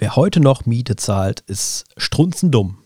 [0.00, 2.78] Wer heute noch Miete zahlt, ist strunzendumm.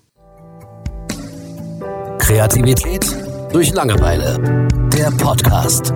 [2.19, 3.04] Kreativität
[3.53, 4.67] durch Langeweile.
[4.88, 5.92] Der Podcast.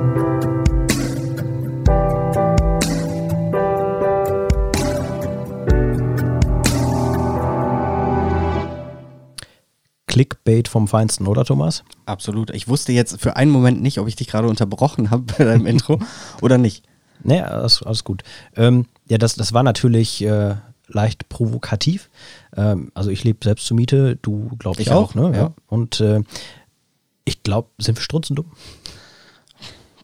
[10.07, 11.83] Clickbait vom Feinsten, oder Thomas?
[12.05, 12.51] Absolut.
[12.51, 15.65] Ich wusste jetzt für einen Moment nicht, ob ich dich gerade unterbrochen habe bei deinem
[15.65, 15.99] Intro
[16.43, 16.85] oder nicht.
[17.23, 18.23] Naja, alles, alles gut.
[18.55, 20.57] Ähm, ja, das, das war natürlich äh,
[20.89, 22.11] leicht provokativ.
[22.57, 25.37] Ähm, also ich lebe selbst zur Miete, du glaubst ich auch, auch, ne?
[25.37, 25.55] Ja.
[25.67, 26.23] Und äh,
[27.25, 28.47] ich glaube, sind wir strunzendumm?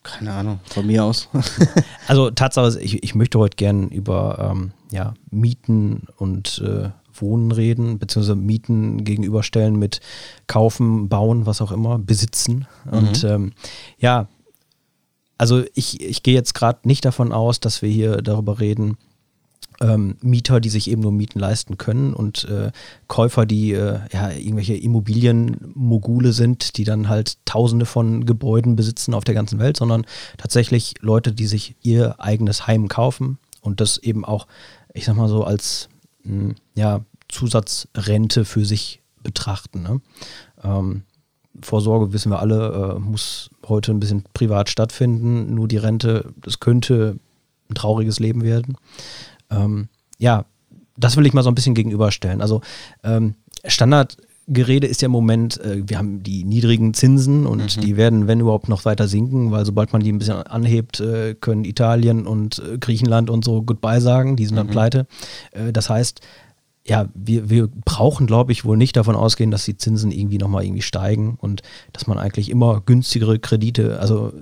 [0.03, 1.29] Keine Ahnung, von mir aus.
[2.09, 7.99] also Tatsache, ich, ich möchte heute gern über ähm, ja, Mieten und äh, Wohnen reden,
[7.99, 10.01] beziehungsweise Mieten gegenüberstellen mit
[10.49, 12.67] Kaufen, Bauen, was auch immer, Besitzen.
[12.85, 12.93] Mhm.
[12.93, 13.53] Und ähm,
[13.99, 14.27] ja,
[15.39, 18.97] also ich, ich gehe jetzt gerade nicht davon aus, dass wir hier darüber reden,
[19.83, 22.71] ähm, Mieter, die sich eben nur Mieten leisten können und äh,
[23.09, 29.25] Käufer, die äh, ja irgendwelche Immobilienmogule sind, die dann halt Tausende von Gebäuden besitzen auf
[29.25, 30.07] der ganzen Welt, sondern
[30.39, 34.47] tatsächlich Leute, die sich ihr eigenes Heim kaufen und das eben auch,
[34.95, 35.89] ich sag mal so, als
[36.23, 39.83] mh, hm, ja, Zusatzrente für sich betrachten.
[39.83, 40.01] Ne?
[40.63, 41.03] Ähm,
[41.61, 45.55] Vorsorge, wissen wir alle, äh, muss heute ein bisschen privat stattfinden.
[45.55, 47.19] Nur die Rente, das könnte
[47.71, 48.77] ein trauriges Leben werden.
[49.53, 50.45] Ähm, ja,
[50.97, 52.41] das will ich mal so ein bisschen gegenüberstellen.
[52.41, 52.61] Also
[53.03, 57.81] ähm, Standardgerede ist ja im Moment, äh, wir haben die niedrigen Zinsen und mhm.
[57.81, 61.35] die werden, wenn überhaupt, noch weiter sinken, weil sobald man die ein bisschen anhebt, äh,
[61.35, 64.73] können Italien und äh, Griechenland und so Goodbye sagen, die sind dann mhm.
[64.73, 65.07] pleite.
[65.53, 66.21] Äh, das heißt,
[66.85, 70.65] ja, wir, wir brauchen, glaube ich, wohl nicht davon ausgehen, dass die Zinsen irgendwie nochmal
[70.65, 71.63] irgendwie steigen und
[71.93, 74.33] dass man eigentlich immer günstigere Kredite, also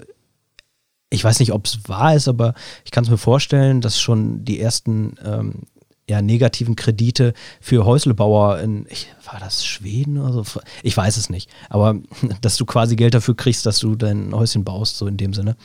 [1.11, 4.45] ich weiß nicht, ob es wahr ist, aber ich kann es mir vorstellen, dass schon
[4.45, 5.63] die ersten ähm,
[6.09, 10.61] ja, negativen Kredite für Häuslebauer in, ich, war das Schweden oder so?
[10.83, 11.51] Ich weiß es nicht.
[11.69, 11.97] Aber
[12.41, 15.57] dass du quasi Geld dafür kriegst, dass du dein Häuschen baust, so in dem Sinne,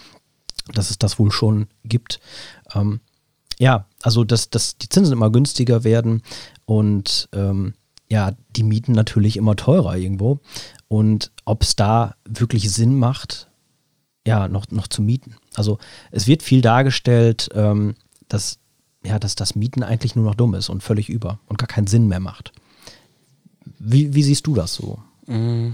[0.73, 2.19] dass es das wohl schon gibt.
[2.73, 2.99] Ähm,
[3.59, 6.21] ja, also dass, dass die Zinsen immer günstiger werden
[6.65, 7.73] und ähm,
[8.09, 10.39] ja, die Mieten natürlich immer teurer irgendwo.
[10.87, 13.49] Und ob es da wirklich Sinn macht,
[14.25, 15.35] ja, noch, noch zu mieten.
[15.53, 15.77] Also
[16.11, 17.95] es wird viel dargestellt, ähm,
[18.27, 18.59] dass,
[19.03, 21.87] ja, dass das Mieten eigentlich nur noch dumm ist und völlig über und gar keinen
[21.87, 22.51] Sinn mehr macht.
[23.79, 24.99] Wie, wie siehst du das so?
[25.27, 25.73] Mm.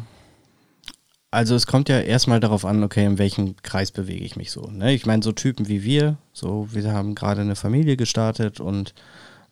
[1.34, 4.69] Also es kommt ja erstmal darauf an, okay, in welchem Kreis bewege ich mich so.
[4.69, 4.94] Ne?
[4.94, 8.94] Ich meine, so Typen wie wir, so wir haben gerade eine Familie gestartet und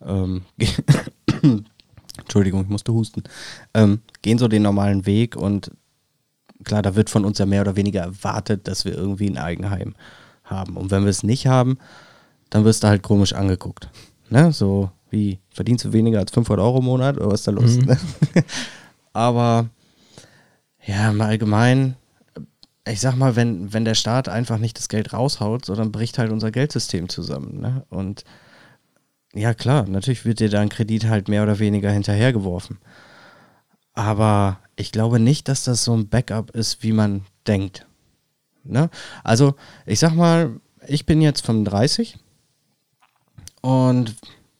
[0.04, 0.42] ähm,
[2.18, 3.22] Entschuldigung, ich musste husten,
[3.72, 5.70] ähm, gehen so den normalen Weg und
[6.64, 9.94] klar, da wird von uns ja mehr oder weniger erwartet, dass wir irgendwie ein Eigenheim
[10.44, 10.76] haben.
[10.76, 11.78] Und wenn wir es nicht haben,
[12.50, 13.88] dann wirst du halt komisch angeguckt.
[14.28, 14.52] Ne?
[14.52, 17.76] So wie, verdienst du weniger als 500 Euro im Monat oder was ist da los?
[17.76, 17.84] Mhm.
[17.84, 17.98] Ne?
[19.12, 19.68] Aber
[20.84, 21.96] ja, im Allgemeinen,
[22.86, 26.18] ich sag mal, wenn, wenn der Staat einfach nicht das Geld raushaut, so dann bricht
[26.18, 27.60] halt unser Geldsystem zusammen.
[27.60, 27.84] Ne?
[27.90, 28.24] Und
[29.34, 32.78] ja, klar, natürlich wird dir da ein Kredit halt mehr oder weniger hinterhergeworfen.
[33.94, 37.86] Aber ich glaube nicht, dass das so ein Backup ist, wie man denkt.
[38.64, 38.90] Ne?
[39.24, 39.54] Also,
[39.86, 42.18] ich sag mal, ich bin jetzt 35
[43.62, 44.16] und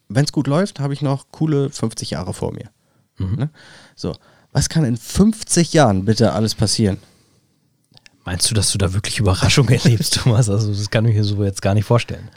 [0.09, 2.69] wenn es gut läuft, habe ich noch coole 50 Jahre vor mir.
[3.17, 3.35] Mhm.
[3.35, 3.49] Ne?
[3.95, 4.15] So,
[4.51, 6.97] was kann in 50 Jahren bitte alles passieren?
[8.23, 10.49] Meinst du, dass du da wirklich Überraschungen erlebst, Thomas?
[10.49, 12.29] Also das kann ich mir so jetzt gar nicht vorstellen.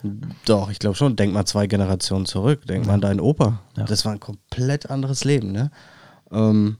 [0.47, 1.17] Doch, ich glaube schon.
[1.17, 2.67] Denk mal zwei Generationen zurück.
[2.67, 2.89] Denk ja.
[2.89, 3.61] mal an deinen Opa.
[3.77, 3.85] Ja.
[3.85, 5.71] Das war ein komplett anderes Leben, ne?
[6.31, 6.79] Ähm,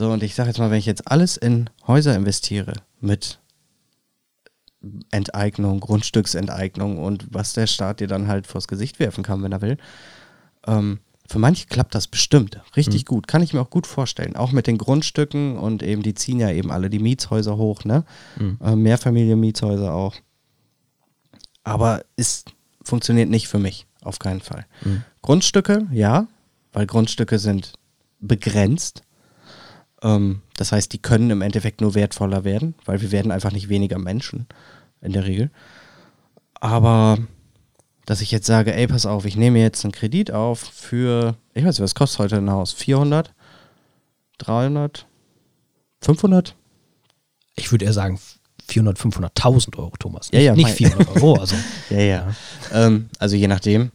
[0.00, 2.72] so, und ich sage jetzt mal, wenn ich jetzt alles in Häuser investiere
[3.02, 3.38] mit
[5.10, 9.60] Enteignung, Grundstücksenteignung und was der Staat dir dann halt vors Gesicht werfen kann, wenn er
[9.60, 9.76] will,
[10.66, 13.08] ähm, für manche klappt das bestimmt richtig mhm.
[13.08, 13.28] gut.
[13.28, 14.36] Kann ich mir auch gut vorstellen.
[14.36, 18.06] Auch mit den Grundstücken und eben, die ziehen ja eben alle die Mietshäuser hoch, ne?
[18.38, 18.58] Mhm.
[18.64, 20.16] Äh, Mehrfamilien-Mietshäuser auch.
[21.62, 22.46] Aber es
[22.82, 24.64] funktioniert nicht für mich, auf keinen Fall.
[24.82, 25.04] Mhm.
[25.20, 26.26] Grundstücke, ja,
[26.72, 27.74] weil Grundstücke sind
[28.18, 29.02] begrenzt.
[30.02, 33.68] Ähm, das heißt, die können im Endeffekt nur wertvoller werden, weil wir werden einfach nicht
[33.68, 34.46] weniger Menschen
[35.00, 35.50] in der Regel.
[36.54, 37.18] Aber
[38.06, 41.64] dass ich jetzt sage, ey, pass auf, ich nehme jetzt einen Kredit auf für, ich
[41.64, 42.72] weiß nicht, was kostet heute ein Haus?
[42.72, 43.32] 400?
[44.38, 45.06] 300?
[46.02, 46.54] 500?
[47.56, 48.18] Ich würde eher sagen
[48.66, 50.28] 400, 500.000 Euro, Thomas.
[50.32, 51.36] Ja, ja, nicht 400 Euro.
[51.40, 51.56] Also.
[51.90, 52.04] ja, ja.
[52.04, 52.34] ja.
[52.86, 53.92] Ähm, also je nachdem.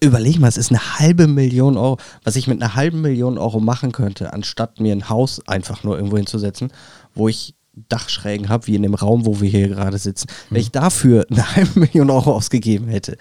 [0.00, 3.60] Überleg mal, es ist eine halbe Million Euro, was ich mit einer halben Million Euro
[3.60, 6.72] machen könnte, anstatt mir ein Haus einfach nur irgendwo hinzusetzen,
[7.14, 7.54] wo ich
[7.88, 11.56] Dachschrägen habe, wie in dem Raum, wo wir hier gerade sitzen, wenn ich dafür eine
[11.56, 13.16] halbe Million Euro ausgegeben hätte,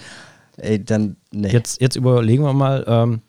[0.57, 1.51] ey, dann, nee.
[1.51, 3.21] Jetzt, jetzt überlegen wir mal, ähm,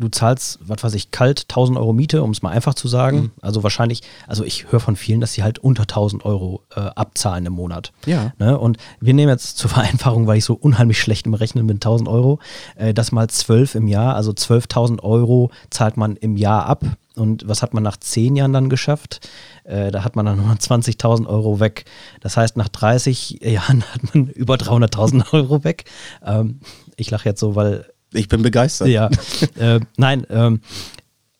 [0.00, 3.18] du zahlst, was weiß ich, kalt 1000 Euro Miete, um es mal einfach zu sagen.
[3.20, 3.30] Mhm.
[3.40, 7.46] Also wahrscheinlich, also ich höre von vielen, dass sie halt unter 1000 Euro äh, abzahlen
[7.46, 7.92] im Monat.
[8.06, 8.32] Ja.
[8.38, 8.58] Ne?
[8.58, 12.08] Und wir nehmen jetzt zur Vereinfachung, weil ich so unheimlich schlecht im Rechnen bin, 1000
[12.08, 12.40] Euro,
[12.76, 16.84] äh, das mal 12 im Jahr, also 12.000 Euro zahlt man im Jahr ab.
[17.16, 19.28] Und was hat man nach 10 Jahren dann geschafft?
[19.64, 21.84] Äh, da hat man dann nochmal 20.000 Euro weg.
[22.20, 25.84] Das heißt, nach 30 Jahren hat man über 300.000 Euro weg.
[26.24, 26.60] Ähm,
[26.96, 28.88] ich lache jetzt so, weil ich bin begeistert.
[28.88, 29.10] Ja.
[29.56, 30.60] äh, nein, ähm,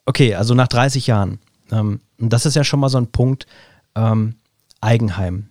[0.07, 1.39] okay, also nach 30 Jahren.
[1.71, 3.47] Ähm, das ist ja schon mal so ein Punkt.
[3.95, 4.37] Ähm,
[4.81, 5.49] Eigenheim.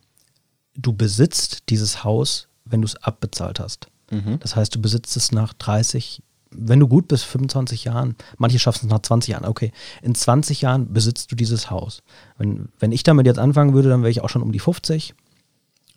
[0.76, 3.88] Du besitzt dieses Haus, wenn du es abbezahlt hast.
[4.12, 4.40] Mhm.
[4.40, 8.16] Das heißt, du besitzt es nach 30, wenn du gut bist, 25 Jahren.
[8.38, 9.46] Manche schaffen es nach 20 Jahren.
[9.46, 9.72] Okay,
[10.02, 12.02] in 20 Jahren besitzt du dieses Haus.
[12.38, 15.14] Wenn, wenn ich damit jetzt anfangen würde, dann wäre ich auch schon um die 50.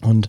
[0.00, 0.28] Und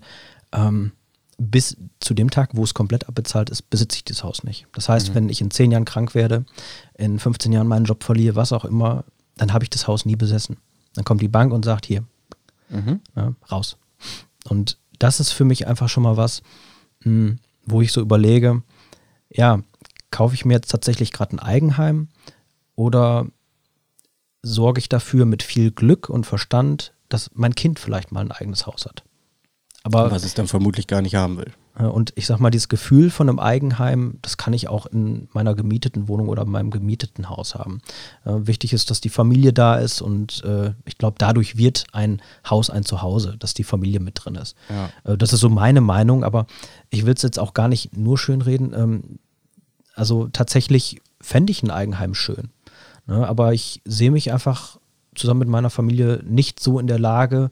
[0.53, 0.91] ähm,
[1.37, 4.67] bis zu dem Tag, wo es komplett abbezahlt ist, besitze ich das Haus nicht.
[4.73, 5.15] Das heißt, mhm.
[5.15, 6.45] wenn ich in 10 Jahren krank werde,
[6.95, 9.03] in 15 Jahren meinen Job verliere, was auch immer,
[9.37, 10.57] dann habe ich das Haus nie besessen.
[10.93, 12.03] Dann kommt die Bank und sagt, hier,
[12.69, 13.01] mhm.
[13.15, 13.77] ja, raus.
[14.47, 16.41] Und das ist für mich einfach schon mal was,
[17.03, 18.61] mh, hm, wo ich so überlege,
[19.29, 19.61] ja,
[20.11, 22.09] kaufe ich mir jetzt tatsächlich gerade ein Eigenheim
[22.75, 23.25] oder
[24.43, 28.67] sorge ich dafür mit viel Glück und Verstand, dass mein Kind vielleicht mal ein eigenes
[28.67, 29.03] Haus hat?
[29.83, 31.51] Aber, Was es dann vermutlich gar nicht haben will.
[31.75, 35.55] Und ich sag mal, dieses Gefühl von einem Eigenheim, das kann ich auch in meiner
[35.55, 37.81] gemieteten Wohnung oder in meinem gemieteten Haus haben.
[38.25, 42.21] Äh, wichtig ist, dass die Familie da ist und äh, ich glaube, dadurch wird ein
[42.47, 44.55] Haus ein Zuhause, dass die Familie mit drin ist.
[44.69, 44.89] Ja.
[45.11, 46.45] Äh, das ist so meine Meinung, aber
[46.91, 48.71] ich will es jetzt auch gar nicht nur schön reden.
[48.75, 49.19] Ähm,
[49.95, 52.51] also tatsächlich fände ich ein Eigenheim schön.
[53.07, 53.27] Ne?
[53.27, 54.77] Aber ich sehe mich einfach
[55.15, 57.49] zusammen mit meiner Familie nicht so in der Lage,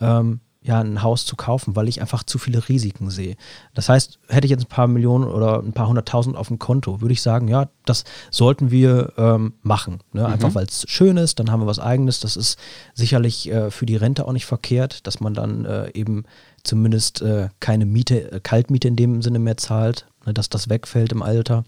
[0.00, 3.36] ähm, ja, ein Haus zu kaufen, weil ich einfach zu viele Risiken sehe.
[3.72, 7.00] Das heißt, hätte ich jetzt ein paar Millionen oder ein paar hunderttausend auf dem Konto,
[7.00, 10.00] würde ich sagen, ja, das sollten wir ähm, machen.
[10.12, 10.26] Ne?
[10.26, 10.54] Einfach mhm.
[10.56, 12.20] weil es schön ist, dann haben wir was eigenes.
[12.20, 12.58] Das ist
[12.92, 16.24] sicherlich äh, für die Rente auch nicht verkehrt, dass man dann äh, eben
[16.62, 20.34] zumindest äh, keine Miete, äh, Kaltmiete in dem Sinne mehr zahlt, ne?
[20.34, 21.64] dass das wegfällt im Alter.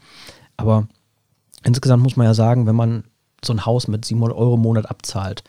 [0.58, 0.86] Aber
[1.64, 3.04] insgesamt muss man ja sagen, wenn man
[3.42, 5.42] so ein Haus mit 700 Euro im Monat abzahlt,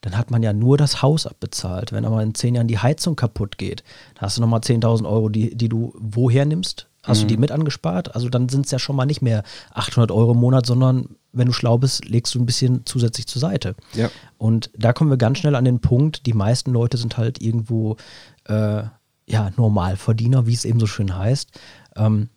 [0.00, 1.92] dann hat man ja nur das Haus abbezahlt.
[1.92, 3.82] Wenn aber in zehn Jahren die Heizung kaputt geht,
[4.14, 6.86] dann hast du nochmal 10.000 Euro, die, die du woher nimmst?
[7.02, 7.22] Hast mhm.
[7.22, 8.14] du die mit angespart?
[8.14, 9.42] Also dann sind es ja schon mal nicht mehr
[9.72, 13.40] 800 Euro im Monat, sondern wenn du schlau bist, legst du ein bisschen zusätzlich zur
[13.40, 13.74] Seite.
[13.94, 14.10] Ja.
[14.36, 17.96] Und da kommen wir ganz schnell an den Punkt, die meisten Leute sind halt irgendwo
[18.44, 18.82] äh,
[19.26, 21.50] ja, Normalverdiener, wie es eben so schön heißt.
[21.96, 22.28] Ähm,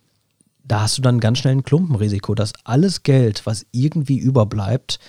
[0.64, 5.00] da hast du dann ganz schnell ein Klumpenrisiko, dass alles Geld, was irgendwie überbleibt,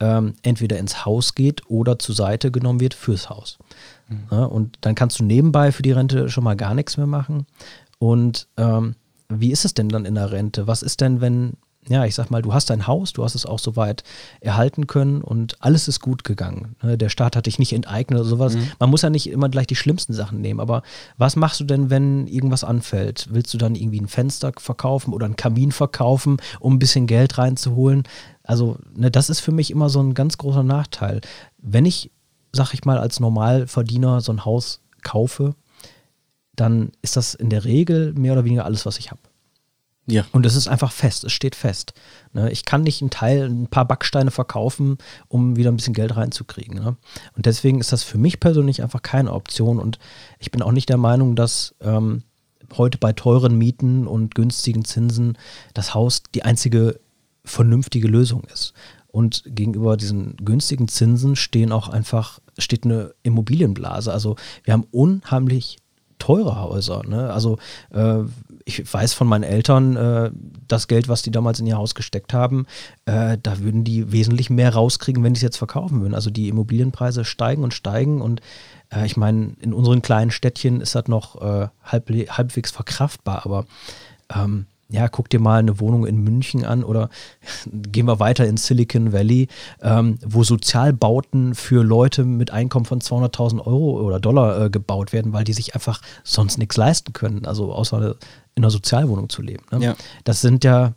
[0.00, 3.58] ähm, entweder ins Haus geht oder zur Seite genommen wird fürs Haus.
[4.08, 4.26] Mhm.
[4.30, 7.46] Ja, und dann kannst du nebenbei für die Rente schon mal gar nichts mehr machen.
[7.98, 8.94] Und ähm,
[9.28, 10.66] wie ist es denn dann in der Rente?
[10.66, 11.54] Was ist denn, wenn
[11.88, 14.04] ja, ich sag mal, du hast dein Haus, du hast es auch soweit
[14.40, 16.76] erhalten können und alles ist gut gegangen.
[16.82, 16.98] Ne?
[16.98, 18.56] Der Staat hat dich nicht enteignet oder sowas.
[18.56, 18.68] Mhm.
[18.78, 20.82] Man muss ja nicht immer gleich die schlimmsten Sachen nehmen, aber
[21.16, 23.28] was machst du denn, wenn irgendwas anfällt?
[23.30, 27.38] Willst du dann irgendwie ein Fenster verkaufen oder einen Kamin verkaufen, um ein bisschen Geld
[27.38, 28.04] reinzuholen?
[28.48, 31.20] Also, ne, das ist für mich immer so ein ganz großer Nachteil.
[31.58, 32.10] Wenn ich,
[32.50, 35.54] sag ich mal, als Normalverdiener so ein Haus kaufe,
[36.56, 39.20] dann ist das in der Regel mehr oder weniger alles, was ich habe.
[40.06, 40.24] Ja.
[40.32, 41.92] Und es ist einfach fest, es steht fest.
[42.32, 42.50] Ne?
[42.50, 44.96] Ich kann nicht einen Teil, ein paar Backsteine verkaufen,
[45.28, 46.74] um wieder ein bisschen Geld reinzukriegen.
[46.74, 46.96] Ne?
[47.36, 49.78] Und deswegen ist das für mich persönlich einfach keine Option.
[49.78, 49.98] Und
[50.38, 52.22] ich bin auch nicht der Meinung, dass ähm,
[52.78, 55.36] heute bei teuren Mieten und günstigen Zinsen
[55.74, 56.98] das Haus die einzige
[57.48, 58.74] vernünftige Lösung ist.
[59.08, 64.12] Und gegenüber diesen günstigen Zinsen stehen auch einfach, steht eine Immobilienblase.
[64.12, 65.78] Also wir haben unheimlich
[66.18, 67.02] teure Häuser.
[67.06, 67.32] Ne?
[67.32, 67.58] Also
[67.90, 68.20] äh,
[68.64, 70.30] ich weiß von meinen Eltern, äh,
[70.66, 72.66] das Geld, was die damals in ihr Haus gesteckt haben,
[73.06, 76.14] äh, da würden die wesentlich mehr rauskriegen, wenn die es jetzt verkaufen würden.
[76.14, 78.40] Also die Immobilienpreise steigen und steigen und
[78.90, 83.64] äh, ich meine, in unseren kleinen Städtchen ist das noch äh, halb, halbwegs verkraftbar, aber
[84.34, 87.10] ähm, ja, guck dir mal eine Wohnung in München an oder
[87.66, 89.48] gehen wir weiter in Silicon Valley,
[89.82, 95.32] ähm, wo Sozialbauten für Leute mit Einkommen von 200.000 Euro oder Dollar äh, gebaut werden,
[95.32, 98.16] weil die sich einfach sonst nichts leisten können, also außer
[98.54, 99.64] in einer Sozialwohnung zu leben.
[99.70, 99.84] Ne?
[99.84, 99.96] Ja.
[100.24, 100.94] Das sind ja,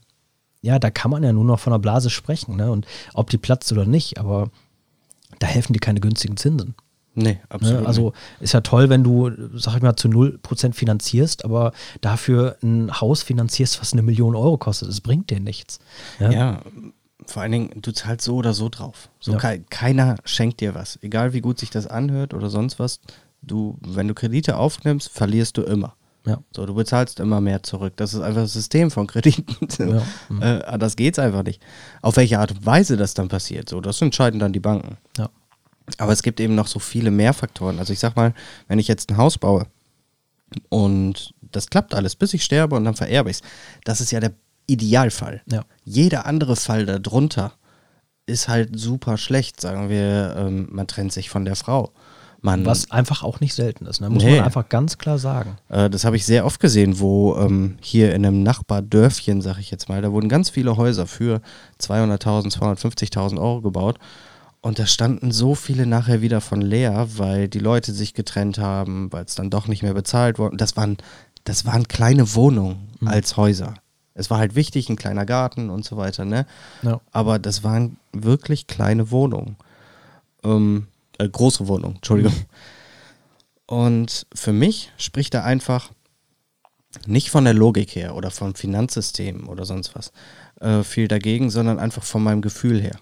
[0.61, 2.71] ja, da kann man ja nur noch von einer Blase sprechen ne?
[2.71, 4.49] und ob die platzt oder nicht, aber
[5.39, 6.75] da helfen dir keine günstigen Zinsen.
[7.13, 7.81] Nee, absolut.
[7.81, 7.87] Ne?
[7.87, 13.01] Also ist ja toll, wenn du, sag ich mal, zu 0% finanzierst, aber dafür ein
[13.01, 14.87] Haus finanzierst, was eine Million Euro kostet.
[14.87, 15.79] Das bringt dir nichts.
[16.19, 16.61] Ja, ja
[17.25, 19.09] vor allen Dingen, du zahlst so oder so drauf.
[19.19, 19.37] So ja.
[19.37, 20.99] ke keiner schenkt dir was.
[21.01, 22.99] Egal wie gut sich das anhört oder sonst was.
[23.41, 25.95] Du, wenn du Kredite aufnimmst, verlierst du immer.
[26.25, 26.39] Ja.
[26.55, 27.93] So, du bezahlst immer mehr zurück.
[27.95, 29.45] Das ist einfach das System von Krediten.
[29.79, 30.03] Ja.
[30.29, 30.41] Mhm.
[30.41, 31.61] Äh, das geht's einfach nicht.
[32.01, 34.97] Auf welche Art und Weise das dann passiert, so, das entscheiden dann die Banken.
[35.17, 35.29] Ja.
[35.99, 37.79] Aber es gibt eben noch so viele mehr Faktoren.
[37.79, 38.33] Also ich sag mal,
[38.67, 39.65] wenn ich jetzt ein Haus baue
[40.69, 43.43] und das klappt alles, bis ich sterbe und dann vererbe ich es,
[43.83, 44.33] das ist ja der
[44.67, 45.41] Idealfall.
[45.51, 45.63] Ja.
[45.83, 47.53] Jeder andere Fall darunter
[48.25, 49.59] ist halt super schlecht.
[49.59, 51.91] Sagen wir, ähm, man trennt sich von der Frau.
[52.43, 54.09] Man, Was einfach auch nicht selten ist, ne?
[54.09, 54.37] muss Nee.
[54.37, 55.57] man einfach ganz klar sagen.
[55.69, 59.69] Äh, das habe ich sehr oft gesehen, wo ähm, hier in einem Nachbardörfchen, sag ich
[59.69, 61.41] jetzt mal, da wurden ganz viele Häuser für
[61.79, 63.99] 200.000, 250.000 Euro gebaut.
[64.61, 69.11] Und da standen so viele nachher wieder von leer, weil die Leute sich getrennt haben,
[69.11, 70.55] weil es dann doch nicht mehr bezahlt wurde.
[70.57, 70.97] Das waren,
[71.43, 73.73] das waren kleine Wohnungen als Häuser.
[74.13, 76.45] Es war halt wichtig, ein kleiner Garten und so weiter, ne?
[76.83, 77.01] Ja.
[77.11, 79.55] Aber das waren wirklich kleine Wohnungen.
[80.43, 80.87] Ähm,
[81.17, 82.33] äh, große Wohnungen, Entschuldigung.
[83.65, 85.91] Und für mich spricht da einfach
[87.07, 90.11] nicht von der Logik her oder vom Finanzsystem oder sonst was
[90.59, 92.99] äh, viel dagegen, sondern einfach von meinem Gefühl her.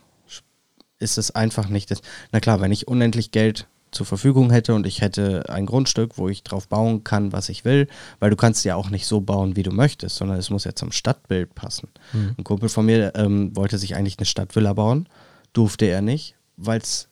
[0.99, 2.01] Ist es einfach nicht das.
[2.31, 6.29] Na klar, wenn ich unendlich Geld zur Verfügung hätte und ich hätte ein Grundstück, wo
[6.29, 7.87] ich drauf bauen kann, was ich will,
[8.19, 10.75] weil du kannst ja auch nicht so bauen, wie du möchtest, sondern es muss ja
[10.75, 11.89] zum Stadtbild passen.
[12.37, 15.07] Ein Kumpel von mir ähm, wollte sich eigentlich eine Stadtvilla bauen,
[15.53, 17.09] durfte er nicht, weil es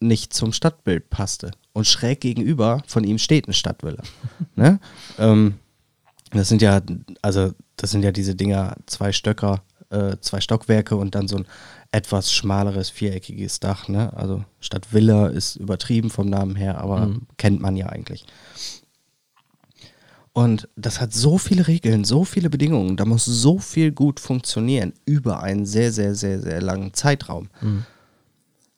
[0.00, 1.52] nicht zum Stadtbild passte.
[1.72, 4.02] Und schräg gegenüber von ihm steht eine Stadtvilla.
[4.56, 4.80] ne?
[5.18, 5.54] ähm,
[6.30, 6.80] das sind ja,
[7.22, 11.46] also das sind ja diese Dinger, zwei Stöcker, äh, zwei Stockwerke und dann so ein
[11.92, 14.12] etwas schmaleres, viereckiges Dach, ne?
[14.14, 18.26] Also statt Villa ist übertrieben vom Namen her, aber kennt man ja eigentlich.
[20.32, 24.92] Und das hat so viele Regeln, so viele Bedingungen, da muss so viel gut funktionieren
[25.06, 27.48] über einen sehr, sehr, sehr, sehr langen Zeitraum,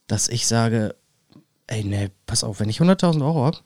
[0.06, 0.94] dass ich sage,
[1.66, 3.58] ey, ne, pass auf, wenn ich 100.000 Euro habe,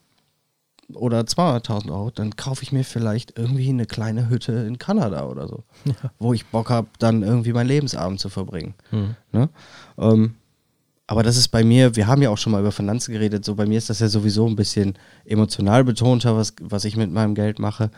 [0.95, 5.49] oder 200.000 Euro, dann kaufe ich mir vielleicht irgendwie eine kleine Hütte in Kanada oder
[5.49, 5.65] so,
[6.19, 8.75] wo ich Bock habe, dann irgendwie meinen Lebensabend zu verbringen.
[9.33, 9.49] Ne?
[9.99, 10.35] Ähm,
[11.07, 13.55] aber das ist bei mir, wir haben ja auch schon mal über Finanzen geredet, so
[13.55, 17.35] bei mir ist das ja sowieso ein bisschen emotional betonter, was, was ich mit meinem
[17.35, 17.91] Geld mache.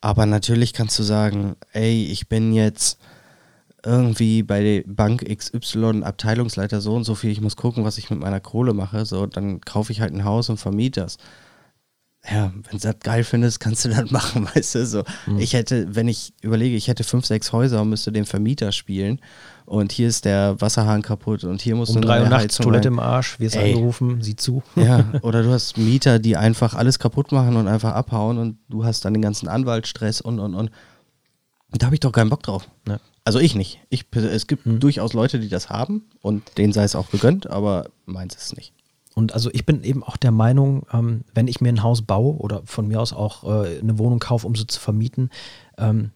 [0.00, 2.98] Aber natürlich kannst du sagen, ey, ich bin jetzt
[3.84, 8.10] irgendwie bei der Bank XY Abteilungsleiter so und so viel, ich muss gucken, was ich
[8.10, 11.18] mit meiner Kohle mache, so, dann kaufe ich halt ein Haus und vermiete das
[12.30, 15.02] ja, wenn du das geil findest, kannst du das machen, weißt du, so.
[15.38, 19.20] Ich hätte, wenn ich überlege, ich hätte fünf, sechs Häuser und müsste den Vermieter spielen
[19.64, 22.94] und hier ist der Wasserhahn kaputt und hier musst Um drei Uhr nachts Toilette rein.
[22.94, 23.72] im Arsch, wirst Ey.
[23.72, 24.62] angerufen, sieh zu.
[24.76, 28.84] Ja, oder du hast Mieter, die einfach alles kaputt machen und einfach abhauen und du
[28.84, 30.70] hast dann den ganzen Anwaltsstress und, und, und.
[31.70, 32.68] Da habe ich doch keinen Bock drauf.
[32.86, 33.00] Ja.
[33.24, 33.80] Also ich nicht.
[33.88, 37.88] Ich, es gibt durchaus Leute, die das haben und denen sei es auch gegönnt, aber
[38.04, 38.74] meins ist es nicht.
[39.14, 42.36] Und also ich bin eben auch der Meinung, ähm, wenn ich mir ein Haus baue
[42.36, 45.30] oder von mir aus auch äh, eine Wohnung kaufe, um sie zu vermieten,
[45.78, 46.10] ähm,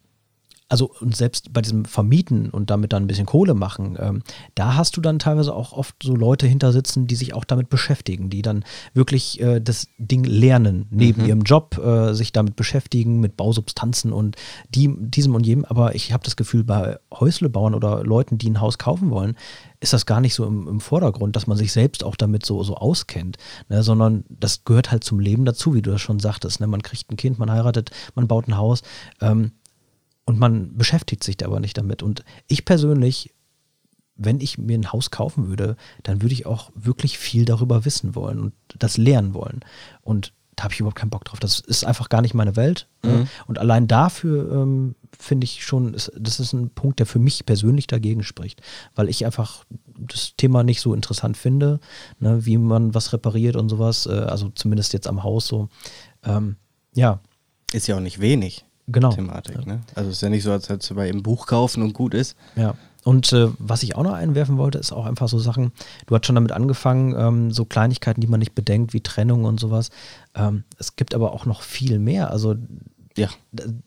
[0.68, 4.22] also und selbst bei diesem Vermieten und damit dann ein bisschen Kohle machen, ähm,
[4.54, 7.68] da hast du dann teilweise auch oft so Leute hinter sitzen, die sich auch damit
[7.68, 13.20] beschäftigen, die dann wirklich äh, das Ding lernen, neben ihrem Job äh, sich damit beschäftigen,
[13.20, 14.36] mit Bausubstanzen und
[14.74, 15.64] die, diesem und jenem.
[15.64, 19.36] Aber ich habe das Gefühl, bei Häuslebauern oder Leuten, die ein Haus kaufen wollen,
[19.78, 22.62] ist das gar nicht so im, im Vordergrund, dass man sich selbst auch damit so,
[22.64, 23.36] so auskennt,
[23.68, 26.60] ne, sondern das gehört halt zum Leben dazu, wie du das schon sagtest.
[26.60, 26.66] Ne?
[26.66, 28.82] Man kriegt ein Kind, man heiratet, man baut ein Haus.
[29.20, 29.52] Ähm,
[30.26, 32.02] und man beschäftigt sich aber nicht damit.
[32.02, 33.32] Und ich persönlich,
[34.16, 38.14] wenn ich mir ein Haus kaufen würde, dann würde ich auch wirklich viel darüber wissen
[38.14, 39.60] wollen und das lernen wollen.
[40.02, 41.38] Und da habe ich überhaupt keinen Bock drauf.
[41.38, 42.88] Das ist einfach gar nicht meine Welt.
[43.04, 43.28] ne?
[43.46, 47.86] Und allein dafür ähm, finde ich schon, das ist ein Punkt, der für mich persönlich
[47.86, 48.62] dagegen spricht,
[48.94, 49.64] weil ich einfach
[49.98, 51.78] das Thema nicht so interessant finde,
[52.18, 54.06] ne, wie man was repariert und sowas.
[54.06, 55.68] Äh, also zumindest jetzt am Haus so.
[56.24, 56.56] Ähm,
[56.94, 57.20] ja,
[57.72, 59.10] Ist ja auch nicht wenig genau.
[59.12, 59.80] Thematik, ne?
[59.94, 62.14] Also es ist ja nicht so, als hättest du bei ein Buch kaufen und gut
[62.14, 62.36] ist.
[62.56, 62.74] Ja.
[63.04, 65.70] Und äh, was ich auch noch einwerfen wollte, ist auch einfach so Sachen,
[66.06, 69.60] du hast schon damit angefangen, ähm, so Kleinigkeiten, die man nicht bedenkt, wie Trennung und
[69.60, 69.90] sowas.
[70.34, 72.30] Ähm, es gibt aber auch noch viel mehr.
[72.32, 72.56] Also
[73.16, 73.28] Ja.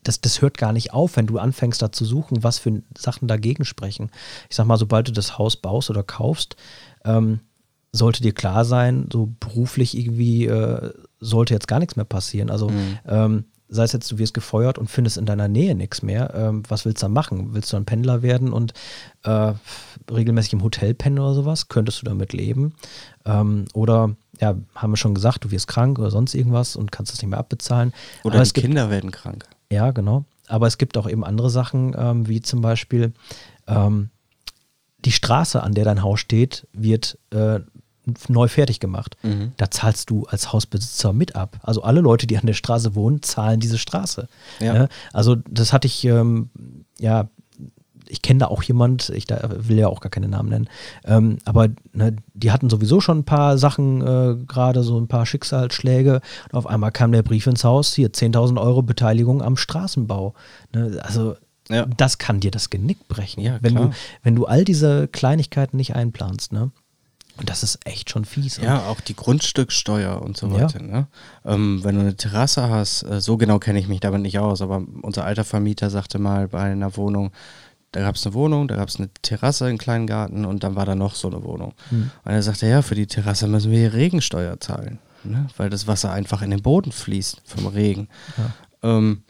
[0.03, 3.27] das, das hört gar nicht auf, wenn du anfängst da zu suchen, was für Sachen
[3.27, 4.10] dagegen sprechen.
[4.50, 6.56] Ich sag mal, sobald du das Haus baust oder kaufst,
[7.03, 7.41] ähm,
[7.91, 12.50] sollte dir klar sein, so beruflich irgendwie äh, sollte jetzt gar nichts mehr passieren.
[12.50, 12.72] Also
[13.06, 16.34] ähm, sei es jetzt, du wirst gefeuert und findest in deiner Nähe nichts mehr.
[16.34, 17.54] Ähm, was willst du dann machen?
[17.54, 18.74] Willst du ein Pendler werden und
[19.24, 19.54] äh,
[20.12, 21.68] regelmäßig im Hotel pennen oder sowas?
[21.68, 22.74] Könntest du damit leben?
[23.26, 27.14] Ähm, oder, ja, haben wir schon gesagt, du wirst krank oder sonst irgendwas und kannst
[27.14, 27.94] es nicht mehr abbezahlen.
[28.24, 29.46] Oder Aber die gibt, Kinder werden krank.
[29.72, 30.26] ja, genau.
[30.48, 33.14] Aber es gibt auch eben andere Sachen, ähm, wie zum Beispiel
[33.68, 34.10] ähm,
[35.06, 37.60] die Straße, an der dein Haus steht, wird äh,
[38.28, 39.18] neu fertig gemacht.
[39.24, 39.54] Mhm.
[39.58, 41.60] Da zahlst du als Hausbesitzer mit ab.
[41.63, 44.28] Also alle Leute, die an der Straße wohnen, zahlen diese Straße.
[44.60, 44.74] Ja.
[44.74, 44.89] Ne?
[45.13, 46.50] Also das hatte ich, ähm,
[47.00, 47.28] ja,
[48.12, 50.70] ich kenne da auch jemand, ich da will ja auch gar keine Namen nennen,
[51.06, 55.28] ähm, aber ne, die hatten sowieso schon ein paar Sachen, äh, gerade so ein paar
[55.28, 60.34] Schicksalsschläge und auf einmal kam der Brief ins Haus, hier 10.000 Euro Beteiligung am Straßenbau.
[60.74, 61.00] Ne?
[61.04, 61.36] Also
[61.70, 61.86] Ja.
[61.86, 63.92] das kann dir das Genick brechen, Ja, wenn, du,
[64.24, 66.51] wenn du all diese Kleinigkeiten nicht einplanst.
[66.51, 66.72] Ne?
[67.39, 68.58] Und das ist echt schon fies.
[68.58, 70.53] Und- Ja, auch die Grundstücksteuer und so Ja.
[70.63, 70.81] weiter.
[70.84, 71.08] Ne?
[71.46, 74.62] Ähm, wenn du eine Terrasse hast, äh, so genau kenne ich mich damit nicht aus,
[74.62, 77.31] aber unser alter Vermieter sagte mal bei einer Wohnung,
[77.91, 80.75] da gab es eine Wohnung, da gab es eine Terrasse, einen kleinen Garten und dann
[80.75, 81.74] war da noch so eine Wohnung.
[81.89, 82.12] Hm.
[82.24, 85.48] Und er sagte, ja, für die Terrasse müssen wir hier Regensteuer zahlen, ne?
[85.58, 88.08] weil das Wasser einfach in den Boden fließt vom Regen.
[88.84, 89.24] Ähm,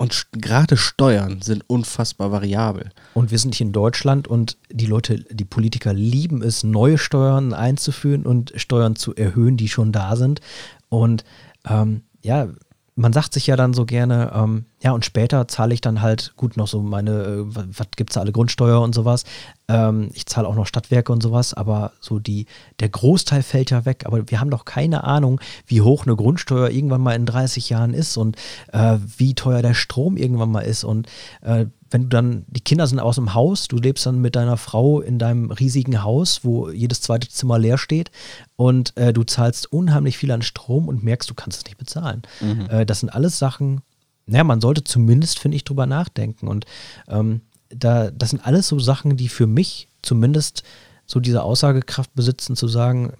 [0.00, 2.88] und gerade Steuern sind unfassbar variabel.
[3.12, 7.52] Und wir sind hier in Deutschland und die Leute, die Politiker lieben es, neue Steuern
[7.52, 10.40] einzuführen und Steuern zu erhöhen, die schon da sind.
[10.88, 11.24] Und
[11.68, 12.48] ähm, ja,
[12.94, 16.32] man sagt sich ja dann so gerne, ähm, ja, und später zahle ich dann halt
[16.36, 19.24] gut noch so meine, äh, was, gibt es da alle Grundsteuer und sowas.
[19.68, 22.46] Ähm, ich zahle auch noch Stadtwerke und sowas, aber so die,
[22.80, 24.04] der Großteil fällt ja weg.
[24.06, 27.92] Aber wir haben doch keine Ahnung, wie hoch eine Grundsteuer irgendwann mal in 30 Jahren
[27.92, 28.36] ist und
[28.72, 30.84] äh, wie teuer der Strom irgendwann mal ist.
[30.84, 31.08] Und
[31.42, 34.56] äh, wenn du dann, die Kinder sind aus dem Haus, du lebst dann mit deiner
[34.56, 38.10] Frau in deinem riesigen Haus, wo jedes zweite Zimmer leer steht
[38.56, 42.22] und äh, du zahlst unheimlich viel an Strom und merkst, du kannst es nicht bezahlen.
[42.70, 43.82] Äh, das sind alles Sachen,
[44.30, 46.48] naja, man sollte zumindest, finde ich, drüber nachdenken.
[46.48, 46.64] Und
[47.08, 50.62] ähm, da, das sind alles so Sachen, die für mich zumindest
[51.06, 53.12] so diese Aussagekraft besitzen, zu sagen,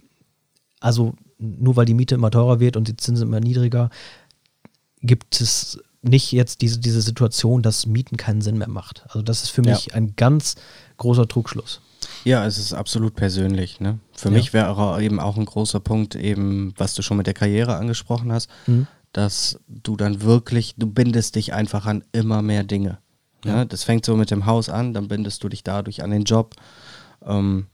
[0.81, 3.91] also nur weil die Miete immer teurer wird und die Zinsen immer niedriger,
[5.03, 9.05] gibt es nicht jetzt diese, diese Situation, dass Mieten keinen Sinn mehr macht.
[9.09, 9.73] Also das ist für Ja.
[9.73, 10.55] mich ein ganz
[10.97, 11.81] großer Trugschluss.
[12.25, 13.81] Ja, es ist absolut persönlich.
[13.81, 13.99] Ne?
[14.13, 14.35] Für Ja.
[14.35, 18.33] mich wäre eben auch ein großer Punkt, eben, was du schon mit der Karriere angesprochen
[18.33, 18.87] hast, Mhm.
[19.13, 22.99] Dass du dann wirklich, du bindest dich einfach an immer mehr Dinge.
[23.45, 23.67] Ne?
[23.67, 26.55] Das fängt so mit dem Haus an, dann bindest du dich dadurch an den Job,
[27.25, 27.67] ähm,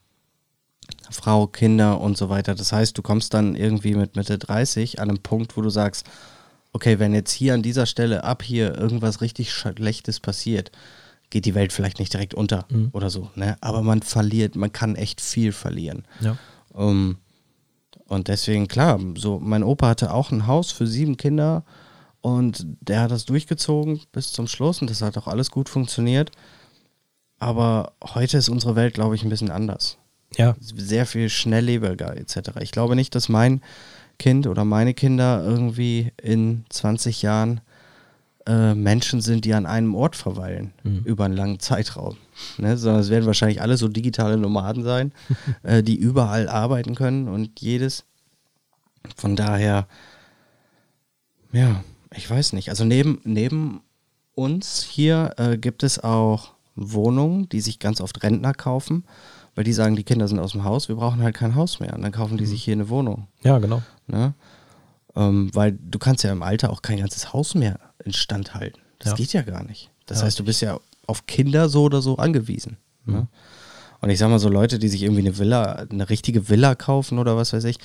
[1.11, 2.55] Frau, Kinder und so weiter.
[2.55, 6.07] Das heißt, du kommst dann irgendwie mit Mitte 30 an einem Punkt, wo du sagst,
[6.73, 10.71] okay, wenn jetzt hier an dieser Stelle ab hier irgendwas richtig Schlechtes passiert,
[11.31, 13.31] geht die Welt vielleicht nicht direkt unter oder so.
[13.35, 13.57] Ne?
[13.61, 16.05] Aber man verliert, man kann echt viel verlieren.
[16.21, 16.37] Ja.
[16.77, 17.19] Ähm,
[18.09, 21.65] und deswegen, klar, so mein Opa hatte auch ein Haus für sieben Kinder
[22.21, 26.31] und der hat das durchgezogen bis zum Schluss und das hat auch alles gut funktioniert.
[27.39, 29.99] Aber heute ist unsere Welt, glaube ich, ein bisschen anders.
[30.37, 30.57] Ja.
[30.61, 32.61] Sehr viel schnelllebiger etc.
[32.61, 33.61] Ich glaube nicht, dass mein
[34.19, 37.61] Kind oder meine Kinder irgendwie in 20 Jahren
[38.47, 40.73] äh, Menschen sind, die an einem Ort verweilen
[41.05, 42.17] über einen langen Zeitraum.
[42.59, 42.77] Ne?
[42.77, 45.13] Sondern es werden wahrscheinlich alle so digitale Nomaden sein,
[45.63, 48.05] äh, die überall arbeiten können und jedes.
[49.17, 49.87] Von daher,
[51.53, 51.83] ja,
[52.15, 52.71] ich weiß nicht.
[52.71, 53.81] Also neben, neben
[54.35, 59.05] uns hier äh, gibt es auch Wohnungen, die sich ganz oft Rentner kaufen,
[59.55, 61.95] weil die sagen, die Kinder sind aus dem Haus, wir brauchen halt kein Haus mehr.
[61.95, 63.27] Und dann kaufen die sich hier eine Wohnung.
[63.43, 63.83] Ja, genau.
[64.07, 64.35] Ne?
[65.17, 68.79] Ähm, weil du kannst ja im Alter auch kein ganzes Haus mehr instand halten.
[68.99, 69.17] Das Ja.
[69.17, 69.91] geht ja gar nicht.
[70.07, 72.77] Das Ja, heißt, du bist ja auf Kinder so oder so angewiesen.
[73.05, 73.15] Mhm.
[73.15, 73.29] Ne?
[74.03, 77.19] Und ich sag mal so, Leute, die sich irgendwie eine Villa, eine richtige Villa kaufen
[77.19, 77.79] oder was weiß ich,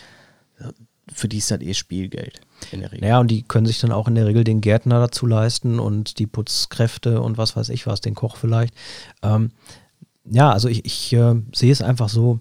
[1.11, 2.41] für die ist das eh Spielgeld
[2.71, 3.01] in der Regel.
[3.07, 6.19] Naja, und die können sich dann auch in der Regel den Gärtner dazu leisten und
[6.19, 8.73] die Putzkräfte und was weiß ich was, den Koch vielleicht.
[9.23, 9.51] Ähm,
[10.25, 12.39] ja, also ich, ich äh, sehe es einfach so,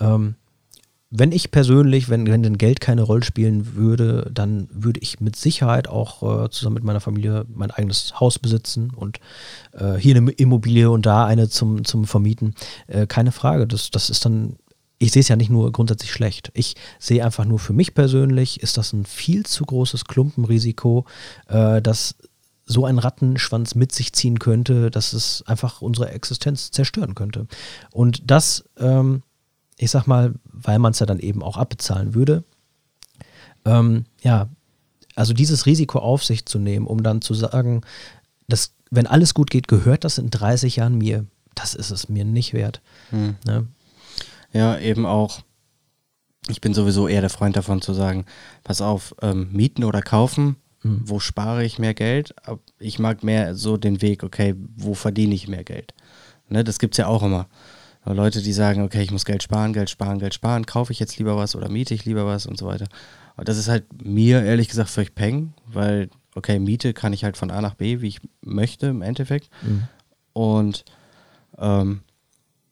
[0.00, 0.34] ähm,
[1.16, 5.36] wenn ich persönlich, wenn, wenn denn Geld keine Rolle spielen würde, dann würde ich mit
[5.36, 9.20] Sicherheit auch äh, zusammen mit meiner Familie mein eigenes Haus besitzen und
[9.72, 12.56] äh, hier eine Immobilie und da eine zum, zum Vermieten.
[12.88, 13.68] Äh, keine Frage.
[13.68, 14.56] Das, das ist dann,
[14.98, 16.50] ich sehe es ja nicht nur grundsätzlich schlecht.
[16.52, 21.04] Ich sehe einfach nur für mich persönlich, ist das ein viel zu großes Klumpenrisiko,
[21.46, 22.16] äh, dass
[22.66, 27.46] so ein Rattenschwanz mit sich ziehen könnte, dass es einfach unsere Existenz zerstören könnte.
[27.92, 29.22] Und das, ähm,
[29.76, 32.44] ich sag mal, weil man es ja dann eben auch abbezahlen würde,
[33.64, 34.48] ähm, ja,
[35.14, 37.82] also dieses Risiko auf sich zu nehmen, um dann zu sagen,
[38.48, 41.26] dass, wenn alles gut geht, gehört das in 30 Jahren mir.
[41.54, 42.80] Das ist es mir nicht wert.
[43.10, 43.36] Hm.
[43.46, 43.66] Ne?
[44.52, 45.42] Ja, eben auch.
[46.48, 48.26] Ich bin sowieso eher der Freund davon zu sagen,
[48.64, 52.34] pass auf, ähm, mieten oder kaufen, wo spare ich mehr Geld?
[52.78, 55.94] Ich mag mehr so den Weg, okay, wo verdiene ich mehr Geld?
[56.50, 57.48] Ne, das gibt es ja auch immer.
[58.04, 61.00] Aber Leute, die sagen, okay, ich muss Geld sparen, Geld sparen, Geld sparen, kaufe ich
[61.00, 62.86] jetzt lieber was oder miete ich lieber was und so weiter.
[63.36, 67.36] Und das ist halt mir ehrlich gesagt völlig peng, weil, okay, Miete kann ich halt
[67.36, 69.48] von A nach B, wie ich möchte im Endeffekt.
[70.32, 70.84] Und
[71.58, 72.02] ähm,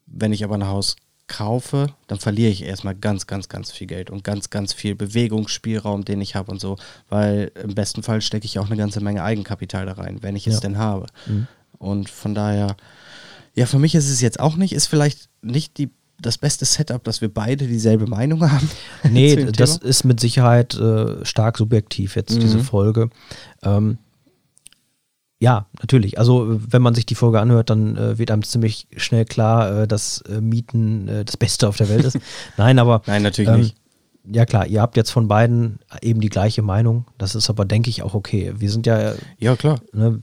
[0.06, 0.96] wenn ich aber ein Haus
[1.28, 6.04] kaufe, dann verliere ich erstmal ganz, ganz, ganz viel Geld und ganz, ganz viel Bewegungsspielraum,
[6.04, 6.76] den ich habe und so,
[7.08, 10.46] weil im besten Fall stecke ich auch eine ganze Menge Eigenkapital da rein, wenn ich
[10.46, 10.60] es Ja.
[10.60, 11.06] denn habe.
[11.26, 11.46] Mhm.
[11.78, 12.76] Und von daher,
[13.54, 17.02] ja, für mich ist es jetzt auch nicht, ist vielleicht nicht die, das beste Setup,
[17.04, 18.68] dass wir beide dieselbe Meinung haben.
[19.10, 19.88] Nee, das Thema.
[19.90, 22.62] ist mit Sicherheit äh, stark subjektiv jetzt, diese Mhm.
[22.64, 23.10] Folge.
[23.62, 23.98] Ähm,
[25.40, 26.18] ja, natürlich.
[26.18, 29.88] Also, wenn man sich die Folge anhört, dann äh, wird einem ziemlich schnell klar, äh,
[29.88, 32.18] dass äh, Mieten äh, das Beste auf der Welt ist.
[32.56, 33.02] Nein, aber.
[33.06, 33.76] Nein, natürlich ähm, nicht.
[34.32, 37.06] Ja, klar, ihr habt jetzt von beiden eben die gleiche Meinung.
[37.18, 38.52] Das ist aber, denke ich, auch okay.
[38.56, 39.80] Wir sind ja, Ja, klar.
[39.92, 40.22] ne,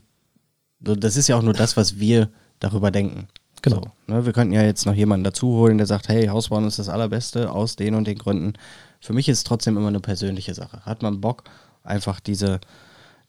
[0.78, 2.30] Das ist ja auch nur das, was wir
[2.60, 3.28] darüber denken.
[3.62, 3.82] Genau.
[4.06, 6.78] So, ne, wir könnten ja jetzt noch jemanden dazu holen, der sagt, hey, Hausbauen ist
[6.78, 8.54] das Allerbeste aus den und den Gründen.
[9.00, 10.84] Für mich ist es trotzdem immer eine persönliche Sache.
[10.86, 11.44] Hat man Bock,
[11.82, 12.60] einfach diese,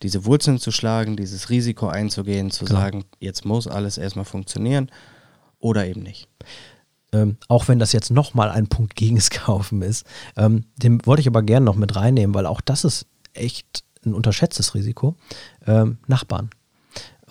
[0.03, 2.79] diese Wurzeln zu schlagen, dieses Risiko einzugehen, zu Genau.
[2.79, 4.89] sagen, jetzt muss alles erstmal funktionieren
[5.59, 6.27] oder eben nicht.
[7.13, 10.05] ähm, auch wenn das jetzt nochmal ein Punkt gegen das Kaufen ist,
[10.37, 14.13] ähm, den wollte ich aber gerne noch mit reinnehmen, weil auch das ist echt ein
[14.13, 15.15] unterschätztes Risiko.
[15.67, 16.51] Ähm, Nachbarn.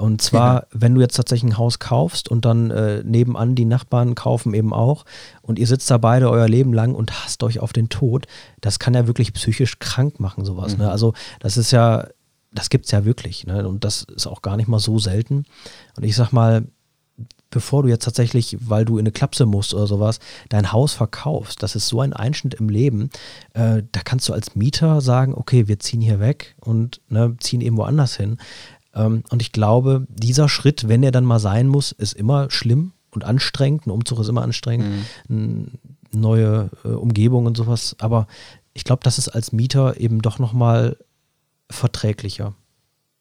[0.01, 4.15] Und zwar, wenn du jetzt tatsächlich ein Haus kaufst und dann äh, nebenan die Nachbarn
[4.15, 5.05] kaufen eben auch
[5.43, 8.27] und ihr sitzt da beide euer Leben lang und hasst euch auf den Tod,
[8.61, 10.79] das kann ja wirklich psychisch krank machen, sowas.
[10.79, 10.91] Ne?
[10.91, 12.07] Also das ist ja,
[12.51, 13.47] das gibt's ja wirklich.
[13.47, 13.69] Ne?
[13.69, 15.45] Und das ist auch gar nicht mal so selten.
[15.97, 16.65] Und ich sag mal,
[17.51, 21.63] bevor du jetzt tatsächlich, weil du in eine Klapse musst oder sowas, dein Haus verkaufst,
[21.63, 23.11] das ist so ein Einschnitt im Leben,
[23.55, 27.61] äh, da kannst du als Mieter sagen, okay, wir ziehen hier weg und ne, ziehen
[27.61, 28.39] irgendwo anders hin.
[28.95, 32.93] Ähm, und ich glaube, dieser Schritt, wenn er dann mal sein muss, ist immer schlimm
[33.13, 33.87] und anstrengend.
[33.87, 35.73] Ein Umzug ist immer anstrengend, n-
[36.13, 37.95] neue äh, Umgebung und sowas.
[38.01, 38.27] Aber
[38.75, 40.97] ich glaube, das ist als Mieter eben doch nochmal
[41.71, 42.55] verträglicher.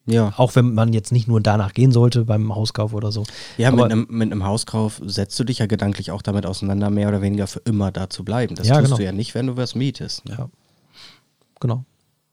[0.06, 3.26] Ja, Auch wenn man jetzt nicht nur danach gehen sollte beim Hauskauf oder so.
[3.58, 6.90] ja Aber- mit, einem, mit einem Hauskauf setzt du dich ja gedanklich auch damit auseinander,
[6.90, 8.56] mehr oder weniger für immer da zu bleiben.
[8.56, 8.98] Das Ja, tust genau.
[8.98, 10.26] du ja nicht, wenn du was mietest.
[10.26, 10.36] Ne?
[10.40, 10.50] Ja.
[11.60, 11.84] Genau.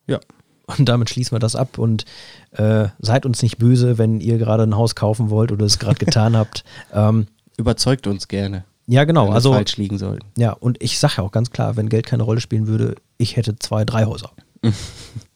[0.07, 0.20] Ja.
[0.66, 2.05] Und damit schließen wir das ab und
[2.52, 6.05] äh, seid uns nicht böse, wenn ihr gerade ein Haus kaufen wollt oder es gerade
[6.05, 6.64] getan habt.
[6.92, 9.29] Ähm, Überzeugt uns gerne, ja, genau.
[9.29, 10.26] wenn Also, falsch liegen sollten.
[10.37, 13.37] ja, und ich sage ja auch ganz klar, wenn Geld keine Rolle spielen würde, ich
[13.37, 14.31] hätte zwei, drei Häuser.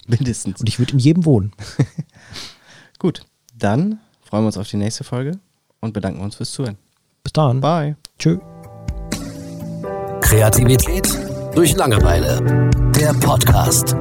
[0.08, 0.60] Mindestens.
[0.60, 1.52] Und ich würde in jedem wohnen.
[2.98, 3.22] Gut,
[3.56, 5.38] dann freuen wir uns auf die nächste Folge
[5.80, 6.76] und bedanken uns fürs Zuhören.
[7.22, 7.60] Bis dann.
[7.60, 7.96] Bye.
[8.18, 8.38] Tschö.
[10.20, 11.08] Kreativität
[11.54, 12.70] durch Langeweile.
[12.96, 13.94] Der Podcast.